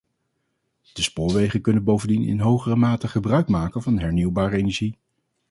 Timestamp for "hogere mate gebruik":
2.39-3.47